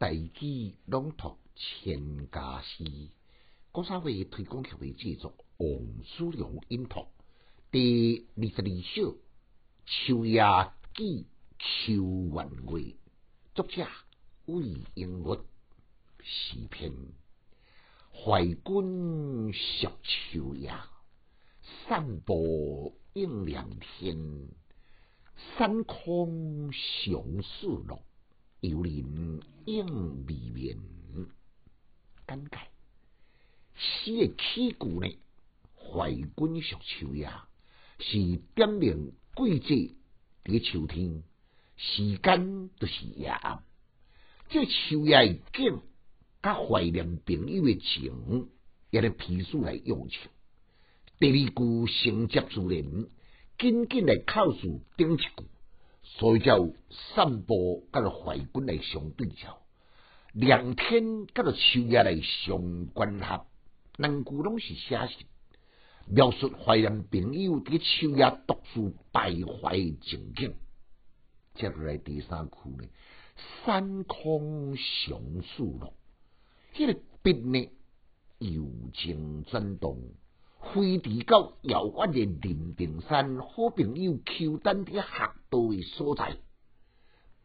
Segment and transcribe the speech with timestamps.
[0.00, 2.84] 大举朗读千家诗，
[3.72, 5.68] 国三会推广协会制作王
[6.04, 7.08] 书良音读
[7.72, 9.16] 第二十二首
[9.84, 10.40] 《秋夜
[10.94, 11.26] 寄
[11.58, 11.94] 秋
[12.32, 12.94] 怨月》，
[13.56, 13.88] 作者
[14.46, 15.36] 魏英物，
[16.22, 16.92] 诗篇
[18.12, 20.72] 怀君识秋夜，
[21.88, 24.48] 散步映凉天，
[25.56, 28.00] 山空相思落。
[28.60, 29.86] 游人应
[30.26, 30.76] 未眠，
[32.26, 32.58] 简介。
[33.76, 35.16] 诗的起句呢，
[35.76, 37.30] 怀君属秋夜，
[38.00, 39.94] 是点明季节
[40.44, 41.22] 伫秋天，
[41.76, 43.62] 时间就是夜暗。
[44.48, 45.80] 这秋夜的景，
[46.42, 48.48] 甲怀念朋友的情，
[48.90, 50.32] 也咧批示来用唱。
[51.20, 53.06] 第二句承接自然，
[53.56, 55.28] 紧紧来靠住顶一句。
[56.16, 56.68] 所以叫
[57.14, 59.60] 散步，甲着怀军来相对照，
[60.32, 63.46] 两天甲着秋夜来相关合，
[63.96, 65.26] 两句拢是写实，
[66.06, 70.54] 描述怀念朋友伫秋夜独自徘徊情景。
[71.54, 72.88] 接落来第三句呢，
[73.64, 75.92] 山空相思落，
[76.74, 77.70] 迄个笔呢，
[78.38, 80.00] 柔情转动。
[80.74, 86.36] 飞驰到遥远的灵平山，好朋友求丹伫学道的所在，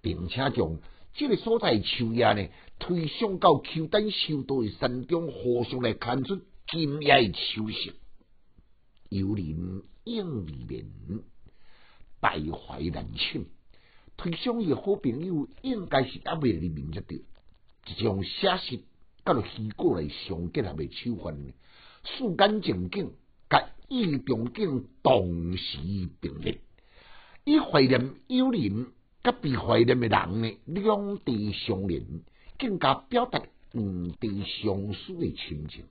[0.02, 0.80] 并且将
[1.14, 7.94] 这个所在树叶呢推向到求丹修道的山中，互相来看出今夜的秋色。
[9.10, 10.86] 游人应未眠，
[12.20, 13.46] 徘徊难寝。
[14.18, 17.24] 推向伊好朋友，应该是阿未入眠才对，
[17.88, 18.78] 一种写实
[19.26, 21.32] 甲着虚构来相结合的手法。
[22.04, 23.12] 世间情景，
[23.50, 25.78] 甲意中景同时
[26.20, 26.60] 并列，
[27.46, 28.88] 以怀念友人，
[29.24, 32.06] 甲被怀念诶人呢，两地相连，
[32.58, 33.42] 更加表达
[33.72, 35.86] 两地相思诶亲情。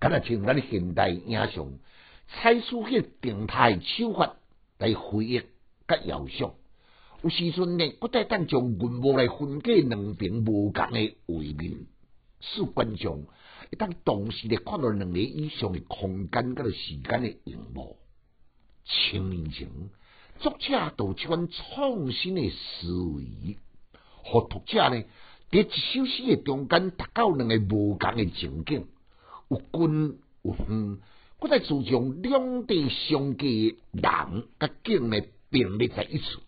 [0.00, 1.72] 敢若像咱现代影像，
[2.26, 4.36] 采取迄动态手法
[4.78, 5.40] 来回忆
[5.86, 6.52] 甲遥想，
[7.22, 11.86] 有时阵呢，不但当将文物来分解两边无共诶画面，
[12.40, 13.26] 使观众。
[13.70, 17.96] 会当同时咧看到两个以上的空间，甲时间的荧幕，
[18.84, 19.68] 千年前
[20.42, 23.56] 作者都即款创新的思维，
[24.24, 25.04] 和读者呢
[25.52, 28.86] 伫一首诗的中间达到两个无共的情景，
[29.48, 30.98] 有近有远，
[31.38, 36.40] 搁再注重两地相隔人甲景呢并列在一处，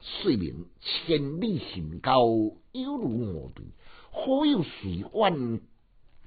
[0.00, 2.24] 说明千里行高
[2.72, 3.64] 犹如我对，
[4.10, 5.60] 好有随万。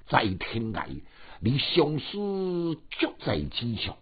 [0.06, 0.86] 在天涯，
[1.40, 3.96] 你相思却在天上，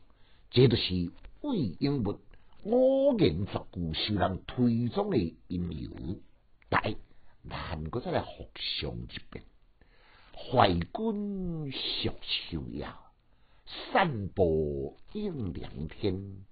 [0.50, 2.20] 这就是魏英物
[2.64, 5.90] 五言绝句受人推崇的因由。
[6.70, 6.96] 来，
[7.50, 9.44] 咱搁再来复诵一遍：
[10.32, 12.88] 怀君识秋夜，
[13.92, 16.46] 散步映凉天。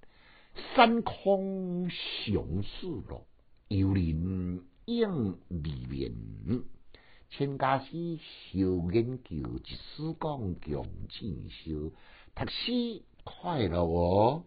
[0.76, 3.28] 山空相思落，
[3.68, 6.64] 游人应未眠。
[7.30, 8.58] 千家诗，小
[8.92, 11.92] 研究，一丝讲强进修，
[12.34, 14.44] 读书快乐哦。